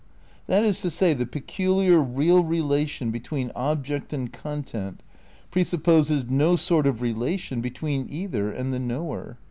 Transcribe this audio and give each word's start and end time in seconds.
That 0.47 0.63
is 0.63 0.81
to 0.81 0.89
say, 0.89 1.13
the 1.13 1.27
peculiar 1.27 1.99
real 2.01 2.43
relation 2.43 3.11
between 3.11 3.51
ob 3.55 3.85
ject 3.85 4.11
and 4.13 4.33
content 4.33 5.03
presupposes 5.51 6.25
no 6.27 6.55
sort 6.55 6.87
of 6.87 7.03
relation 7.03 7.61
be 7.61 7.69
tween 7.69 8.07
either 8.09 8.51
and 8.51 8.73
the 8.73 8.79
knower. 8.79 9.37